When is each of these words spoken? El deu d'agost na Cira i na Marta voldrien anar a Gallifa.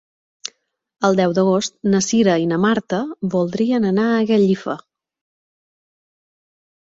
El 1.09 1.17
deu 1.17 1.33
d'agost 1.39 1.75
na 1.95 1.99
Cira 2.05 2.37
i 2.45 2.47
na 2.53 2.57
Marta 2.63 3.01
voldrien 3.35 3.85
anar 3.89 4.05
a 4.13 4.23
Gallifa. 4.33 4.79